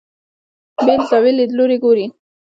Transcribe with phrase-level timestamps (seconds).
[0.85, 2.05] بېل زاویې لیدلوري ګوري.